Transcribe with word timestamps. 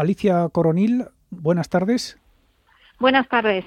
Alicia 0.00 0.48
Coronil, 0.50 1.08
buenas 1.28 1.68
tardes. 1.68 2.18
Buenas 2.98 3.28
tardes, 3.28 3.66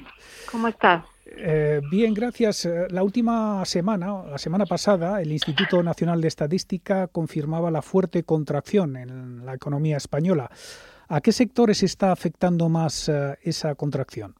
¿cómo 0.51 0.67
estás? 0.67 1.05
Eh, 1.27 1.79
bien, 1.91 2.15
gracias. 2.15 2.65
Eh, 2.65 2.87
la 2.89 3.03
última 3.03 3.63
semana, 3.65 4.23
la 4.23 4.39
semana 4.39 4.65
pasada, 4.65 5.21
el 5.21 5.31
Instituto 5.31 5.83
Nacional 5.83 6.21
de 6.21 6.27
Estadística 6.27 7.05
confirmaba 7.05 7.69
la 7.69 7.83
fuerte 7.83 8.23
contracción 8.23 8.97
en 8.97 9.45
la 9.45 9.53
economía 9.53 9.97
española. 9.97 10.49
¿A 11.07 11.21
qué 11.21 11.31
sectores 11.31 11.83
está 11.83 12.11
afectando 12.11 12.67
más 12.67 13.09
eh, 13.09 13.38
esa 13.43 13.75
contracción? 13.75 14.33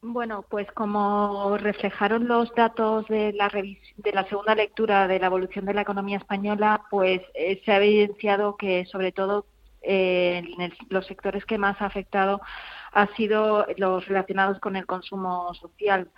Bueno, 0.00 0.46
pues 0.48 0.66
como 0.72 1.58
reflejaron 1.58 2.26
los 2.26 2.54
datos 2.54 3.06
de 3.08 3.34
la, 3.34 3.50
de 3.50 4.12
la 4.12 4.26
segunda 4.28 4.54
lectura 4.54 5.06
de 5.06 5.18
la 5.18 5.26
evolución 5.26 5.66
de 5.66 5.74
la 5.74 5.82
economía 5.82 6.16
española, 6.16 6.84
pues 6.90 7.20
se 7.34 7.70
ha 7.70 7.76
evidenciado 7.76 8.56
que 8.56 8.86
sobre 8.86 9.12
todo 9.12 9.44
en 9.82 10.72
los 10.88 11.06
sectores 11.06 11.44
que 11.44 11.58
más 11.58 11.80
ha 11.80 11.86
afectado 11.86 12.40
ha 12.92 13.06
sido 13.16 13.66
los 13.76 14.06
relacionados 14.06 14.60
con 14.60 14.76
el 14.76 14.86
consumo 14.86 15.52
social. 15.54 16.10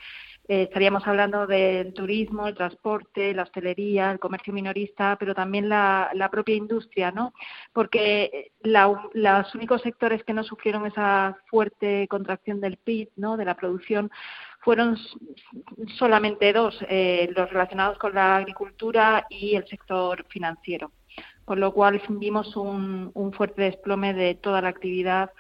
Eh, 0.47 0.64
estaríamos 0.64 1.06
hablando 1.06 1.47
del 1.47 1.94
turismo, 1.94 2.47
el 2.47 2.55
transporte, 2.55 3.33
la 3.33 3.44
hostelería, 3.44 4.11
el 4.11 4.19
comercio 4.19 4.53
minorista, 4.53 5.16
pero 5.19 5.34
también 5.34 5.70
la, 5.70 6.11
propia 6.30 6.55
industria, 6.55 7.11
¿no? 7.12 7.33
Porque 7.72 8.53
los 8.62 9.55
únicos 9.55 9.81
sectores 9.83 10.22
que 10.25 10.34
no 10.34 10.44
sufrieron 10.44 10.84
esa 10.86 11.38
fuerte 11.47 12.06
contracción 12.08 12.60
del 12.60 12.77
PIB, 12.77 13.10
¿no? 13.16 13.36
De 13.38 13.47
la 13.47 13.55
producción, 13.55 14.10
fueron 14.60 14.98
solamente 15.98 16.53
dos, 16.53 16.77
eh, 16.88 17.31
los 17.34 17.50
relacionados 17.50 17.98
con 17.98 18.14
la 18.14 18.36
agricultura 18.36 19.27
y 19.31 19.55
el 19.55 19.66
sector 19.66 20.27
financiero 20.28 20.91
con 21.45 21.61
lo 21.61 21.73
cual 21.73 22.00
vimos 22.09 22.56
un, 22.56 23.12
fuerte 23.33 23.62
desplome 23.62 24.14
de 24.14 24.34
toda 24.34 24.61
la 24.62 24.69
actividad 24.69 25.31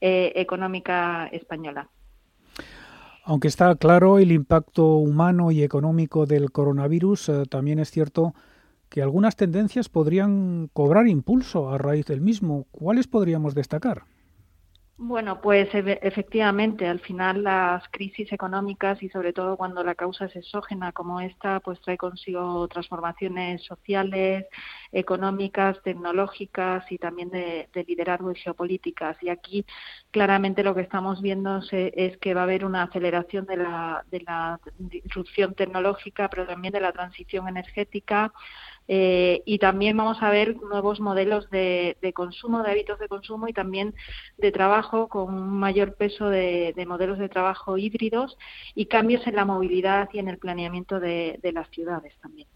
eh, 0.00 0.32
económica 0.36 1.28
española. 1.32 1.88
Aunque 3.24 3.48
está 3.48 3.74
claro 3.76 4.18
el 4.18 4.32
impacto 4.32 4.96
humano 4.96 5.50
y 5.50 5.62
económico 5.62 6.26
del 6.26 6.50
coronavirus, 6.50 7.28
eh, 7.28 7.42
también 7.48 7.78
es 7.78 7.90
cierto 7.90 8.34
que 8.88 9.02
algunas 9.02 9.36
tendencias 9.36 9.88
podrían 9.88 10.68
cobrar 10.72 11.06
impulso 11.06 11.70
a 11.70 11.78
raíz 11.78 12.06
del 12.06 12.20
mismo. 12.20 12.66
¿Cuáles 12.72 13.06
podríamos 13.06 13.54
destacar? 13.54 14.02
Bueno, 15.02 15.40
pues 15.40 15.70
efectivamente, 15.72 16.86
al 16.86 17.00
final 17.00 17.42
las 17.42 17.82
crisis 17.90 18.30
económicas 18.34 19.02
y 19.02 19.08
sobre 19.08 19.32
todo 19.32 19.56
cuando 19.56 19.82
la 19.82 19.94
causa 19.94 20.26
es 20.26 20.36
exógena 20.36 20.92
como 20.92 21.22
esta, 21.22 21.60
pues 21.60 21.80
trae 21.80 21.96
consigo 21.96 22.68
transformaciones 22.68 23.64
sociales, 23.64 24.44
económicas, 24.92 25.82
tecnológicas 25.82 26.84
y 26.92 26.98
también 26.98 27.30
de, 27.30 27.66
liderazgo 27.88 28.30
y 28.30 28.34
geopolíticas. 28.34 29.16
Y 29.22 29.30
aquí 29.30 29.64
claramente 30.10 30.62
lo 30.62 30.74
que 30.74 30.82
estamos 30.82 31.22
viendo 31.22 31.62
es 31.72 32.18
que 32.18 32.34
va 32.34 32.42
a 32.42 32.44
haber 32.44 32.66
una 32.66 32.82
aceleración 32.82 33.46
de 33.46 33.56
la, 33.56 34.04
de 34.10 34.20
la 34.20 34.60
disrupción 34.76 35.54
tecnológica, 35.54 36.28
pero 36.28 36.46
también 36.46 36.72
de 36.72 36.80
la 36.80 36.92
transición 36.92 37.48
energética 37.48 38.34
eh, 38.92 39.44
y 39.44 39.60
también 39.60 39.96
vamos 39.96 40.20
a 40.20 40.30
ver 40.30 40.56
nuevos 40.56 40.98
modelos 40.98 41.48
de, 41.50 41.96
consumo, 42.12 42.64
de 42.64 42.72
hábitos 42.72 42.98
de 42.98 43.06
consumo 43.06 43.46
y 43.46 43.52
también 43.52 43.94
de 44.36 44.50
trabajo 44.50 45.06
con 45.06 45.32
un 45.32 45.60
mayor 45.60 45.94
peso 45.94 46.28
de, 46.28 46.74
modelos 46.88 47.20
de 47.20 47.28
trabajo 47.28 47.78
híbridos 47.78 48.36
y 48.74 48.86
cambios 48.86 49.24
en 49.28 49.36
la 49.36 49.44
movilidad 49.44 50.08
y 50.12 50.18
en 50.18 50.26
el 50.26 50.38
planeamiento 50.38 50.98
de, 50.98 51.38
las 51.54 51.70
ciudades 51.70 52.14
también. 52.20 52.48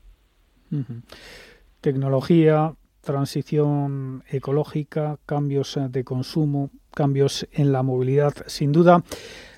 Tecnología, 1.81 2.75
transición 3.01 4.25
ecológica, 4.29 5.19
cambios 5.27 5.79
de 5.89 6.03
consumo, 6.03 6.71
cambios 6.93 7.47
en 7.53 7.71
la 7.71 7.85
movilidad, 7.85 8.35
sin 8.49 8.73
duda. 8.73 9.05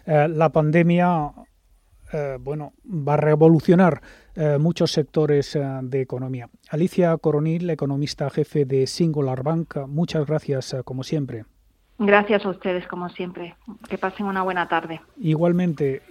Eh, 0.04 0.28
la 0.28 0.50
pandemia, 0.50 1.32
eh, 2.12 2.38
bueno, 2.40 2.72
va 2.86 3.14
a 3.14 3.16
revolucionar 3.16 4.00
eh, 4.34 4.58
muchos 4.58 4.92
sectores 4.92 5.56
eh, 5.56 5.62
de 5.82 6.00
economía. 6.00 6.48
Alicia 6.70 7.16
Coronil, 7.16 7.68
economista 7.70 8.30
jefe 8.30 8.64
de 8.64 8.86
Singular 8.86 9.42
Bank, 9.42 9.76
muchas 9.88 10.26
gracias 10.26 10.76
como 10.84 11.02
siempre. 11.02 11.44
Gracias 11.98 12.44
a 12.44 12.50
ustedes 12.50 12.86
como 12.86 13.08
siempre. 13.08 13.56
Que 13.88 13.96
pasen 13.96 14.26
una 14.26 14.42
buena 14.42 14.68
tarde. 14.68 15.00
Igualmente. 15.16 16.02